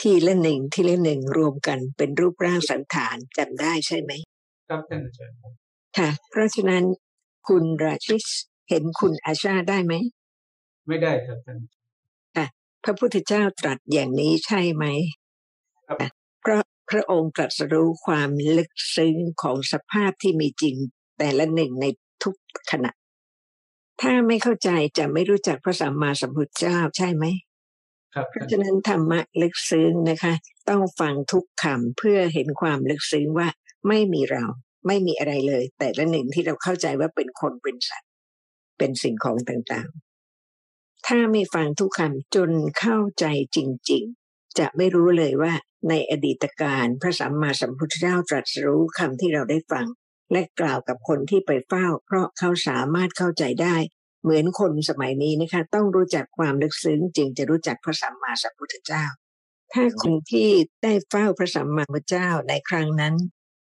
[0.00, 4.12] ทีละหนึ่งทีละหนึ่งรวมกันเป็นรูปร่างสันฐานจำได้ใช่ไหม
[4.68, 5.52] ครับท่านอาจารย์ครับ
[5.98, 6.84] ค่ะ เพราะฉะนั้น
[7.48, 8.26] คุณราชิส
[8.68, 9.94] เห็นคุณอาชาได้ไหม
[10.88, 11.58] ไม่ได้ครับท่าน
[12.84, 14.84] พระพุทธเจ้าตรัสอย่างนี้ใช่ไหม
[15.86, 16.08] ครับค่ะ
[16.40, 20.76] เพราะพระองค์ตรัสรู้ความลึกซึ้งของสภาพที่มีจริง
[21.18, 21.86] แต่ละหนึ่งใน
[22.22, 22.34] ทุก
[22.70, 22.90] ขณะ
[24.00, 27.24] ถ้าไม่เข้าใจจะไม่รู้จักพระสัมมาสัมพุทธเจ้าใช่ไหม
[28.14, 30.34] ครับเพท่านราะฉะนั้นธรรมะลึกซึ้งนะคะ
[30.68, 33.48] ต้องฟังทุกคำเพื่อเห็นความลึกซึ้งว่า
[33.88, 34.44] ไม่มีเรา
[34.86, 38.10] ไม่มีอะไรเลย แต่ละหนึ่งที่เราเข้าใจว่าเป็นคนเป็นสัตว์
[38.78, 43.58] เป็นสิ่งของต่างๆ ถ้าไม่ฟังทุกคำจนเข้าใจจ
[43.90, 45.52] ริง ๆ จะไม่รู้เลยว่า
[45.88, 49.86] ในอดีตการพระสัมมาสัมพุทธเจ้าตรัสรู้คำที่เราได้ฟัง
[50.32, 53.76] และกล่าวกับคนที่ไปเฝ้า เพราะเขาสามารถเข้าใจได้
[54.22, 59.04] เหมือนคนสมัยนี้นะคะ ต้องรู้จักความลึกซึ้งจึงจะรู้จักพระสัมมาสัมพุทธเจ้า
[59.72, 60.48] ถ้าคนที่
[60.82, 63.14] ได้เฝ้าพระสัมมาสัมพุทธเจ้าในครั้งนั้น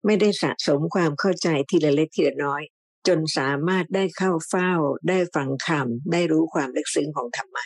[0.06, 2.62] ไม่ได้สะสมความเข้าใจทีละเล็กทีละน้อย
[3.06, 4.72] จนสามารถได้เข้าเฝ้า
[5.08, 7.64] ได้ฟังคำได้รู้ความลึกซึ้งของธรรมะ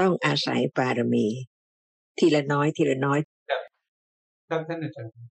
[0.00, 1.26] ต้องอาศัยบารมี
[2.18, 3.18] ทีละน้อยทีละน้อย
[4.48, 5.31] ครับท่านอาจารย์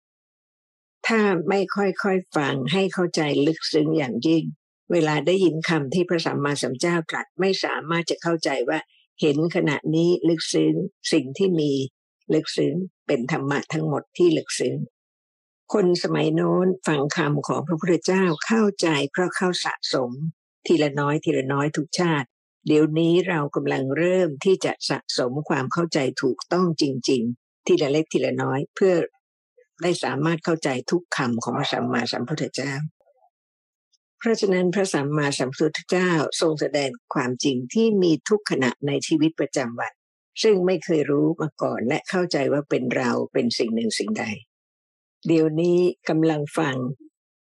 [1.06, 4.44] ถ้าไม่ค่อยๆฟังให้เข้าใจลึกซึ้งอย่างยิ่ง
[4.92, 8.78] เวลาได้ยินคำที่พระสัมมาสัมพุทธเจ้าตรัสไม่สามารถจะเข้าใจว่า
[9.20, 10.74] เห็นขณะนี้ลึกซึ้ง
[11.12, 11.72] สิ่งที่มี
[12.34, 12.74] ลึกซึ้ง
[13.06, 14.76] เป็นธรรมะทั้งหมดที่ลึกซึ้ง
[15.72, 20.10] คนสมัยโน้นฟังคำของพระพุทธเจ้าเข้าใจเพราะเข้าสะสม
[20.66, 22.28] ทีละน้อยทีละน้อยทุกชาติ
[22.66, 28.94] เดี๋ยวนี้เรากำลังเริ่มที่จะสะสมความเข้าใจถูกต้องจริง ๆ ทีละเล็กทีละน้อย เพื่อ
[29.82, 32.74] ได้สามารถเข้าใจทุกคำของพระสัมมาสัมพุทธเจ้า
[34.18, 36.10] เพราะฉะนั้นพระสัมมาสัมพุทธเจ้า
[36.40, 39.92] ทรงแสดงความจริงที่มีทุกขณะในชีวิตประจำวัน
[40.42, 44.24] ซึ่งไม่เคยรู้มาก่อนและเข้าใจว่าเป็นเราเป็นสิ่งหนึ่งสิ่งใด
[45.26, 46.76] เดี๋ยวนี้กำลังฟัง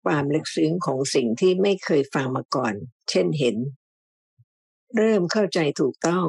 [0.04, 2.74] ความลึกซึ้งของสิ่งที่ไม่เคยฟังมาก่อน
[3.10, 3.56] เช่นเห็น
[4.96, 6.26] เริ่มเข้าใจถูกต้อง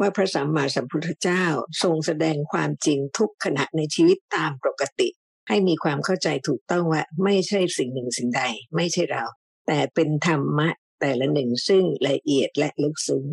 [0.00, 1.44] ว่าพระสัมมาสัมพุทธเจ้า
[1.82, 5.08] ทรงแสดงความจริงทุกขณะในชีวิตตามปกติ
[5.48, 8.42] ให้มีความเข้าใจถูกต้องว่าไม่ใช่สิ่งหนึ่งสิ่งใด
[8.76, 9.24] ไม่ใช่เรา
[9.66, 10.68] แต่เป็นธรรมะ
[11.00, 13.24] แต่ละหนึ่งซึ่งละเอียดและลึกซึ้ง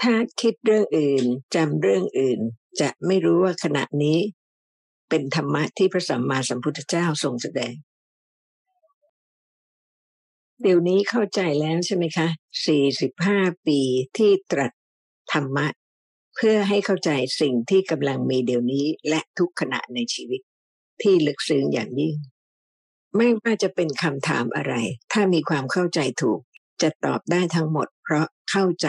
[0.00, 2.40] ถ้าคิดเรื่องอื่นจำเรื่องอื่น
[2.80, 4.18] จะไม่รู้ว่าขณะนี้
[5.08, 7.74] เป็นธรรมะที่พระสัมมาสัมพุทธเจ้าทรงแสดง
[10.62, 12.28] เดี๋ยวนี้เข้าใจแล้วใช่ไหมคะ
[12.96, 13.80] 45 ปี
[14.16, 14.72] ที่ตรัส
[15.32, 15.66] ธรรมะ
[16.36, 20.40] เพื่อให้เข้าใจสิ่งที่กำลังมีเดี๋ยวนี้และทุกขณะในชีวิต
[21.02, 22.16] ที่ลึกซึ้งอย่างยิ่ง
[23.16, 24.74] ไม่ว่าจะเป็นคำถามอะไร
[25.12, 26.40] ถ้ามีความเข้าใจถูก
[26.82, 28.88] จะตอบได้ทั้งหมด เพราะเข้าใจ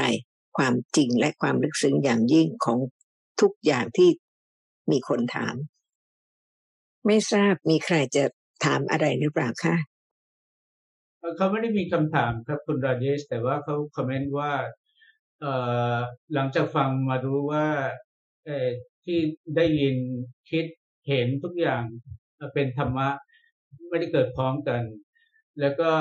[0.57, 2.79] ความจริงและความลึกซึ้งอย่างยิ่งของ
[3.41, 4.09] ทุกอย่างที่
[4.91, 5.55] มีคนถาม
[7.05, 8.23] ไม่ทราบมีใครจะ
[8.65, 9.75] ถามอะไรหรือเปล่าคะ
[11.37, 14.51] เขาไม่ได้มีคำถามครับคุณราเจชแต่ว่าเขาคอมเมนต์ว่า
[16.33, 17.67] หลังจากฟังมารู้ว่า
[18.45, 18.67] เอ่อ
[19.05, 19.17] ที่
[19.55, 19.95] ได้ยิน
[20.49, 20.65] คิด
[21.07, 21.83] เห็นทุกอย่าง
[22.53, 23.09] เป็นธรรมะ
[23.89, 24.81] ไม่ได้เกิดพร้อมกัน
[25.59, 25.91] แล้วก็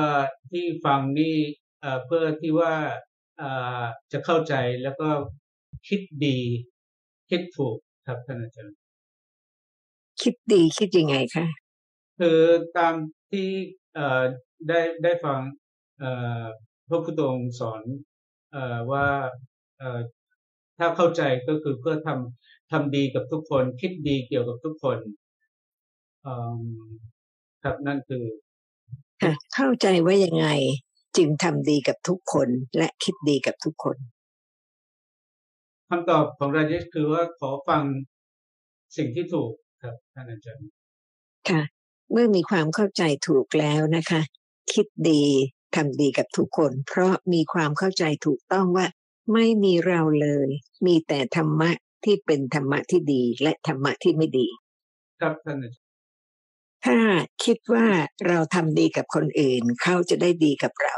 [0.51, 1.35] ที่ฟังนี่
[1.81, 2.75] เอ่อเพื่อที่ว่า
[3.39, 3.49] เอ่
[3.81, 5.09] อจะเข้าใจแล้วก็
[5.89, 6.39] คิดดี
[7.31, 8.79] คิดถูกครับท่านอาจารย์
[10.21, 11.47] คิดดีคิดยังไงคะ
[12.19, 12.41] คือ
[12.77, 12.95] ตาม
[13.31, 13.49] ที่
[13.95, 14.23] เอ่อ
[14.69, 15.41] ได้ได้ฟัง
[15.99, 16.45] เอ่อ
[16.89, 18.16] พระพุทธองค์สอนเอ่อ
[18.93, 19.07] ว่า
[19.79, 20.01] เอ่อ
[20.79, 24.99] ถ้าเข้าใจก็คือเพื่อทำทำดีกับทุกคน คิดดีเกี่ยวกับทุกคน
[26.27, 26.63] อืม
[27.63, 28.25] ครับนั่นคือ
[29.23, 30.49] ค่ะเข้าใจว่ายังไง
[31.17, 33.97] จึงทำดีกับทุกคนและคิดดีกับทุกคน
[35.89, 37.83] คำตอบของราเจชคือว่าขอฟัง
[38.97, 39.51] สิ่งที่ถูก
[39.83, 40.71] ครับท่านอาจารย์
[41.51, 41.63] ค่ะ
[42.13, 44.21] เมื่อมีความเข้าใจถูกแล้วนะคะ
[44.73, 45.25] คิดดี
[45.77, 48.87] ทำดีกับทุกคน เพราะมีความเข้าใจถูกต้องว่า
[49.33, 50.49] ไม่มีเราเลย
[50.87, 51.71] มีแต่ธรรมะ
[52.05, 54.47] ที่เป็นธรรมะที่ดีและธรรมะที่ไม่ดี
[55.21, 55.79] ครับท่านอาจารย์
[56.87, 56.99] ถ้า
[57.45, 57.87] คิดว่า
[58.27, 60.97] เราทำดีกับคนอื่น เขาจะได้ดีกับเรา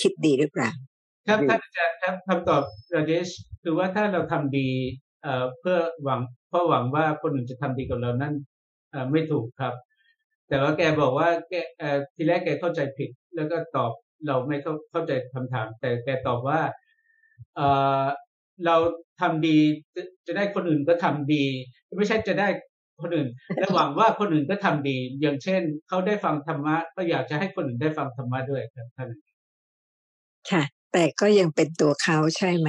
[0.00, 0.70] คิดดีหรือเปล่า
[1.28, 2.62] ครับท่านอาจารย์ครับคำตอบ
[2.94, 3.28] ราเจช
[3.62, 4.68] คือว่าถ้าเราทำดี
[5.22, 8.34] เอ่อเพื่อหวังเพราะหวังว่าคนอื่นจะทำดีกับเรานั่น
[8.90, 9.74] เอ่อไม่ถูกครับ
[10.48, 13.92] แต่ว่าแกบอกว่าแกเอ่อทีแรกแกเข้าใจผิด แล้วก็ตอบ
[14.26, 16.60] เราไม่เข้าเข้าใจคำถาม แต่แกตอบว่า
[17.56, 17.66] เอ่
[18.02, 18.04] อ
[18.66, 18.76] เรา
[19.20, 19.58] ทำดี
[19.94, 21.44] จะจะได้คนอื่นก็ทำดี
[21.98, 22.48] ไม่ใช่จะได้
[23.02, 29.08] คนอื่นและหวังว่าคนอื่นก็ทำดี อย่างเช่นเขาได้ฟังธรรมะก็อยากจะให้คนอื่นได้ฟังธรรมะด้วยครับท่าน
[30.50, 32.68] ค่ะ แต่ก็ยังเป็นตัวเขาใช่ไหม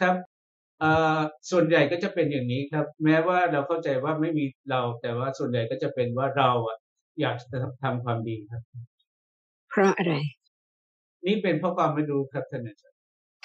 [0.00, 0.14] ครับ
[0.80, 6.76] เอ่อส่วนใหญ่ก็จะเป็นอย่างนี้ครับ แม้ว่าเราเข้าใจว่าไม่มีเรา แต่ว่าส่วนใหญ่ก็จะเป็นว่าเราอะ
[7.20, 8.62] อยากจะทำความดีครับ
[9.72, 10.14] เพราะอะไร
[11.26, 12.98] นี่เป็นเพราะความไม่รู้ครับท่านอาจารย์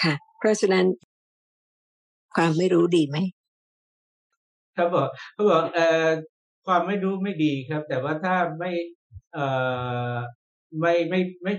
[0.04, 0.86] ค่ะ เพราะฉะนั้น
[2.36, 3.18] ความไม่รู้ดีไหม
[4.76, 6.10] ครับบอกเขาบอกเอ่อ
[6.66, 8.72] ความไม่รู้ไม่ดีครับ แต่ว่าถ้าไม่
[9.34, 9.46] เอ่
[10.12, 10.14] อ
[10.80, 11.54] ไม่ไม่ไม่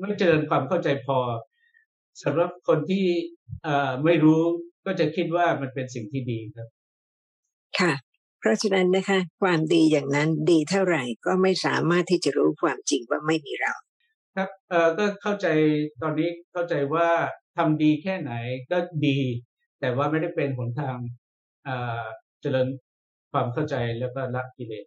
[0.00, 1.18] ไม่เจริญความเข้าใจพอ
[2.22, 3.04] สำหรับคนที่
[3.62, 4.40] เอ่อไม่รู้
[4.86, 6.68] ก็จะคิดว่ามันเป็นสิ่งที่ดีครับ
[7.78, 7.92] ค่ะ
[8.42, 13.74] เพราะฉะนั้นนะคะ ความดีอย่างนั้นดีเท่าไหร่ก็ไม่สามารถที่จะรู้ความจริงว่าไม่มีเรา
[14.36, 15.46] ครับเอ่อก็เข้าใจ
[16.02, 17.08] ตอนนี้เข้าใจว่า
[17.56, 18.32] ทำดีแค่ไหน
[18.70, 19.18] ก็ดี
[19.80, 20.96] แต่ว่าไม่ได้เป็นหนทาง
[21.64, 22.04] เอ่อ
[22.40, 22.68] เจริญ
[23.32, 24.84] ความเข้าใจแล้วก็ละกิเลส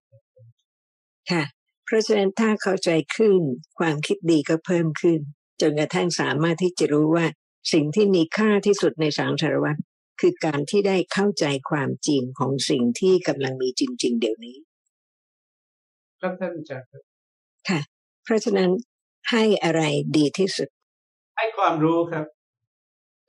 [1.32, 1.44] ค่ะ
[1.86, 3.40] เพราะฉะนั้นถ้าเข้าใจขึ้น
[3.80, 5.20] ความคิดดีก็เพิ่มขึ้น
[5.62, 7.26] จนกระทั่งสามารถที่จะรู้ว่า
[7.74, 9.76] สิ่งที่มีค่าที่สุดในสังสารวัฏ
[10.20, 14.58] คือการที่ได้เข้าใจความจริงของสิ่งที่กำลังมีจริง ๆ เดี๋ยวนี้
[16.20, 17.04] ครับท่านอาจารย์ครับ
[17.70, 17.80] ค่ะ
[18.24, 18.72] เพราะฉะนั้น
[19.32, 19.82] ให้อะไร
[20.18, 20.70] ดีที่สุด
[21.38, 22.26] ให้ความรู้ครับ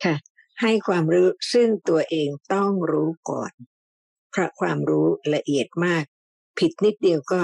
[0.04, 0.16] ค่ะ
[0.62, 3.52] ให้ความรู้ซึ่งตัวเองต้องรู้ก่อน
[4.30, 6.04] เพราะความรู้ละเอียดมาก
[6.58, 7.40] ผิดนิดเดียวก็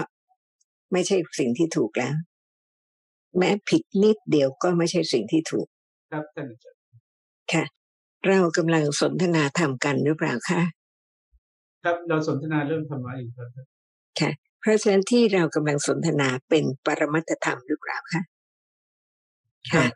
[0.93, 2.15] ไม่ใช่สิ่งที่ถูกแล้ว
[3.39, 5.67] แม้ผิดนิดเดียวก็ไม่ใช่สิ่งที่ถูก
[6.11, 6.81] ครับท่านอาจารย์
[7.53, 7.65] ค่ะ
[8.29, 10.63] เรากำลังสนทนาธรรมกันหรือเปล่าคะ
[11.85, 13.49] ครับเราสนทนาเรื่องธรรมะอยู่ครับ
[14.21, 14.31] ค่ะ
[14.61, 18.23] เพราะฉะนั้นที่เรากำลังสนทนาเป็นปรมัตถธรรมหรือเปล่าคะ
[19.75, 19.87] ค่ะ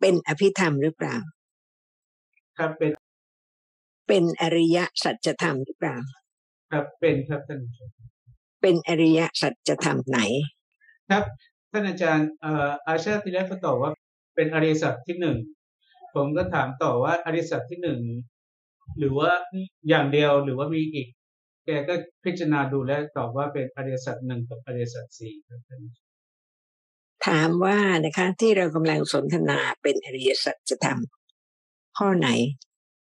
[0.00, 1.16] เป็นอภิธรรมหรือเปล่า
[2.58, 2.90] ครับเป็น
[4.08, 5.96] เป็นอริยสัจธรรมหรือเปล่า
[6.72, 7.94] ครับเป็นครับท่านอาจารย์
[8.62, 10.20] เป็นอริยสัจธรรมไหน
[11.10, 11.24] ครับ
[11.72, 13.92] ท่านอาจารย์เอ่ออาชาติที่แล้วก็ตอบว่า
[14.36, 15.36] เป็นอริยสัจที่หนึ่ง
[16.18, 18.00] ผมก็ถามต่อว่าอริยสัจที่หนึ่ง
[18.98, 19.30] หรือว่า
[19.88, 21.08] อย่างเดียวหรือว่ามีอีก
[21.66, 26.06] แกก็พิจารณาดูแล้วตอบว่าเป็นอริยสัจหนึ่งกับอริยสัจสี่ครับท่านอาจารย์
[27.26, 30.98] ถามว่านะคะที่เรากำลังสนทนาเป็นอริยสัจธรรม
[31.98, 32.28] ข้อไหน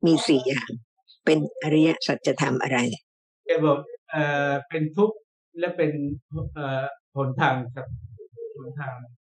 [0.06, 0.70] มีสี่อย่าง
[1.26, 2.80] เป็นอริยสัจธรรมอะไร
[3.46, 3.78] แกบอก
[4.12, 5.18] เอ่อเป็นทุกข์
[5.60, 5.92] และเป็น
[6.54, 6.84] เอ่อ
[7.16, 7.88] หนทางครับ
[8.58, 9.21] หนทางเอ่อ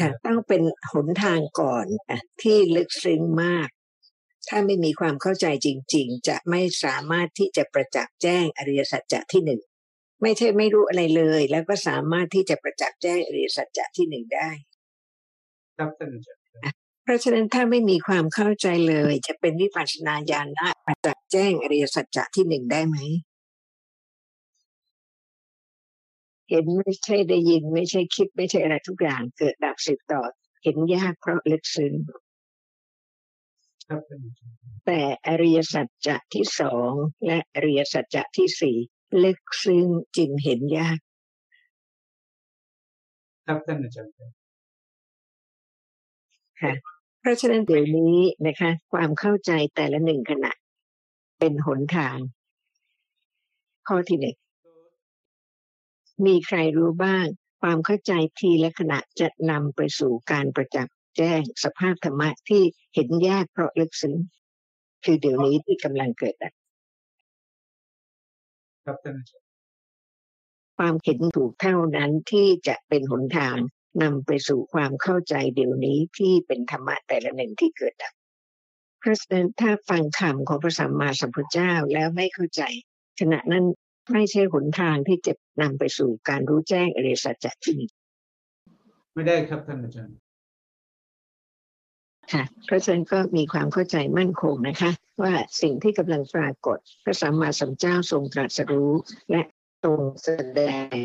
[0.00, 3.68] ค่ะต้องเป็นหนทางก่อนค่ะที่ลึกซึ้งมาก
[4.48, 9.60] ถ้าไม่มีความเข้าใจจริง ๆ จะไม่สามารถที่จะประจักษ์แจ้งอริยสัจจะที่หนึ่ง
[10.22, 14.50] ไม่ใช่ไม่รู้อะไรเลย แล้วก็สามารถที่จะประจักษ์แจ้งอริยสัจจะที่หนึ่งได้
[15.76, 16.42] ครับท่านอาจารย์
[17.02, 22.96] เพราะฉะนั้นถ้าไม่มีความเข้าใจเลย จะเป็นวิปัสสนาญาณะประจักษ์แจ้งอริยสัจจะที่หนึ่งได้ไหม
[26.50, 30.22] เห็นไม่ใช่ได้ยินไม่ใช่คิดไม่ใช่อะไรทุกอย่างเกิดดับสืบต่อ
[30.62, 31.94] เห็นยากเพราะลึกซึ้ง
[33.88, 36.92] ครับท่านอาจารย์แต่อริยสัจจะที่สอง
[37.26, 38.76] และอริยสัจจะที่สี่
[39.24, 40.98] ลึกซึ้งจึงเห็นยาก
[43.46, 44.12] ครับท่านอาจารย์
[46.60, 46.72] ค่ะ
[47.20, 50.52] เพราะฉะนั้นเดี๋ยวนี้นะคะ ความเข้าใจแต่ละหนึ่งขณะ
[51.38, 52.16] เป็นหนทาง
[53.88, 54.36] ข้อที่หนึ่ง
[56.26, 57.26] มีใครรู้บ้าง
[57.60, 62.62] ความเข้าใจทีละขณะจะนำไปสู่การประจักษ์แจ้งสภาพธรรมะที่
[62.94, 64.16] เห็นยากเพราะลึกซึ้ง
[65.04, 66.52] คือเดี๋ยวนี้ที่กำลังเกิดอะ
[68.84, 69.46] ครับท่านอาจารย์
[70.76, 73.56] ความเห็นถูกเท่านั้นที่จะเป็นหนทาง
[74.02, 78.14] นำไปสู่ความเข้าใจเดี๋ยวนี้ที่เป็นธรรมะแต่ละหนึ่งที่เกิดดับ
[79.00, 82.62] เพราะฉะนั้นถ้าฟังคำของพระสัมมาสัมพุทธเจ้าแล้วไม่เข้าใจ
[83.20, 83.64] ขณะนั้น
[84.12, 87.90] ไม่ใช่หนทางที่จะนำไปสู่การรู้แจ้งอริยสัจจะที่หนึ่ง
[89.14, 90.16] ไม่ได้ครับท่านอาจารย์
[92.32, 94.90] ค่ะเพราะฉะนั้นก็มีความเข้าใจมั่นคงนะคะ
[95.22, 98.92] ว่าสิ่งที่กำลังปรากฏพระสัมมาสัมพุทธเจ้าทรงตรัสรู้
[99.30, 99.42] และ
[99.84, 100.60] ทรงแสด
[100.94, 100.98] ง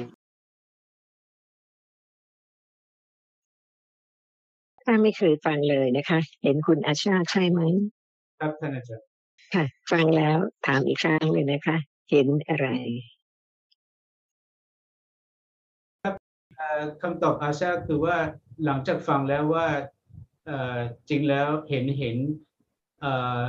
[4.85, 7.61] ถ้าไม่เคยฟังเลยนะคะ เห็นคุณอาชาใช่ไหม
[8.39, 9.05] ครับท่านอาจารย์
[9.53, 11.77] ค่ะ ฟังแล้วถามอีกครั้งเลยนะคะ
[12.09, 12.67] เห็นอะไร
[16.55, 18.17] เอ่อคำตอบอาชาคือว่า
[18.65, 19.67] หลังจากฟังแล้วว่า
[20.45, 20.77] เอ่อ
[21.09, 22.17] จริงแล้วเห็นเห็น
[22.99, 23.41] เอ่อ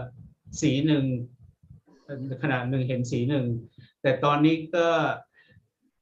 [0.60, 1.04] สีหนึ่ง
[2.04, 3.46] เอ่อขณะหนึ่งเห็นสีหนึ่ง
[4.02, 4.88] แต่ตอนนี้ก็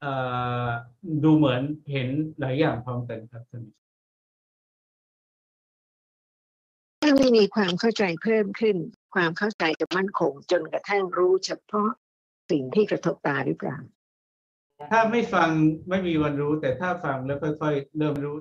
[0.01, 0.13] เอ่
[0.65, 0.67] อ
[1.23, 2.07] ดูเหมือนเห็น
[2.39, 3.63] หลายอย่างพร้อมกันครับท่าน
[7.01, 8.77] อาจารย์ถ้าไม่มีความเข้าใจเพิ่มขึ้น
[9.15, 11.89] ความเข้าใจจะมั่นคงจนกระทั่งรู้เฉพาะ
[12.51, 13.77] สิ่งที่กระทบตาหรือเปล่า
[14.91, 15.49] ถ้าไม่ฟัง
[15.89, 18.35] ไม่มีวันรู้ แต่ถ้าฟังแล้วค่อยๆเริ่มรู้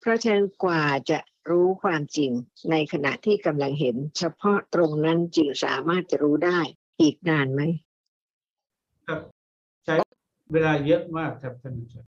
[0.00, 1.18] เพราะฉะนั้นกว่าจะ
[1.50, 2.30] รู้ความจริง
[2.70, 6.58] ในขณะที่กำลังเห็น เฉพาะตรงนั้นจึงสามารถจะรู้ได้
[7.00, 7.62] อีกนานไหม
[9.06, 9.20] ครับ
[9.84, 9.94] ใช้
[10.52, 12.10] เวลาเยอะมากครับท่านอาจารย์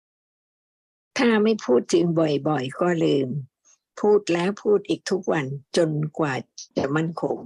[1.17, 3.29] ถ้าไม่พูดถึงบ่อยๆ ก็ลืม
[3.99, 5.45] พูดแล้วพูดอีกทุกวัน
[5.77, 6.33] จนกว่า
[6.77, 7.37] จะมั่นคง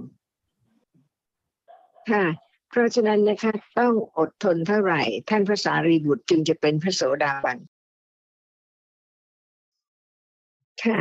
[2.10, 2.24] ค่ะ
[2.70, 7.58] เพราะฉะนั้นนะคะต้องอดทนเท่าไหร่ ท่านพระสารีบุตรจึงจะเป็นพระโสดาบัน
[10.84, 11.00] ค่ะ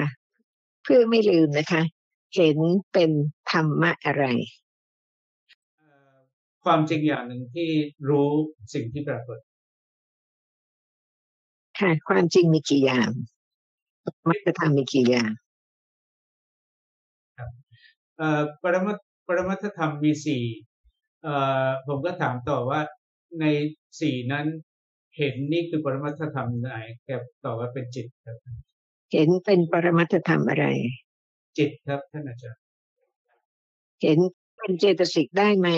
[0.84, 1.82] เพื่อไม่ลืมนะคะ
[2.36, 2.58] เห็น
[2.94, 3.12] เป็น
[3.52, 4.26] ธรรมะอะไร
[5.78, 6.16] เอ่อ
[6.64, 7.70] ความจริงอย่างหนึ่งที่
[8.10, 8.30] รู้
[8.74, 9.40] สิ่งที่ปรากฏ
[11.80, 13.10] ค่ะความจริงมีกี่อย่าง
[14.28, 15.32] มัตธรรมมีกี่อย่าง
[18.18, 20.71] เอ่อปรมัตปรมัตถธรรมมีสี่เอ่อ
[21.88, 22.82] ผมก็ถามต่อว่า
[23.42, 23.46] ใน
[24.02, 24.46] สี่นั้น
[25.18, 26.70] เห็นนี่คือปรมัตถธรรมไหน
[27.06, 27.10] แก
[27.44, 28.38] ตอบว่าเป็นจิตครับ
[29.14, 30.66] เห็นเป็นปรมัตถธรรมอะไร
[31.58, 32.62] จิตครับท่านอาจารย์
[34.02, 34.20] เห็น
[34.58, 35.70] เป็นเจตสิกได้ไหม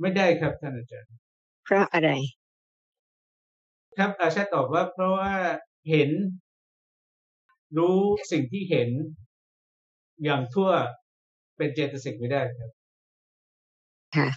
[0.00, 1.12] ไม่ได้ครับท่านอาจารย์
[1.64, 2.10] เพราะอะไร
[3.96, 5.32] ครับอาชาตอบว่า เพราะว่า
[5.90, 6.10] เห็น
[7.78, 7.98] รู้
[8.32, 8.88] สิ่งที่เห็น
[10.24, 10.70] อย่างทั่ว
[11.56, 12.70] เป็นเจตสิกไม่ได้ครับ
[14.16, 14.28] ค่ะ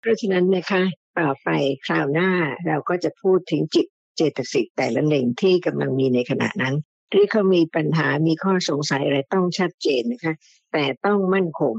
[0.00, 0.82] เพราะฉะนั้นนะคะ
[1.18, 1.48] ต่อไป
[1.86, 2.30] คราวหน้า
[2.66, 3.86] เราก็จะพูดถึงจิต
[4.16, 6.74] เจตสิกแต่ละหนึ่งที่กำลังมีในขณะนั้น
[7.12, 10.34] ที่เขามีปัญหามีข้อสงสัยอะไรต้องชัดเจนนะคะ
[10.72, 11.74] แต่ต้องมั่นคง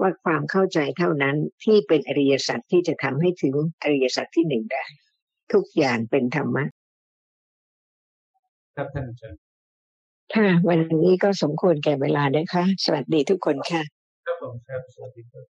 [0.00, 4.84] ว่าความเข้าใจเท่านั้นที่เป็นอริยสัจที่จะทำให้ถึงอริยสัจที่หนึ่งได้
[5.52, 6.64] ทุกอย่างเป็นธรรมะ
[8.76, 9.40] ครับท่านอาจารย์
[10.34, 13.82] ค่ะ วันนี้ก็สมควรแก่เวลานะคะ สวัสดีทุกคนค่ะ
[14.26, 15.42] ครับผมครับสวัสดีครับ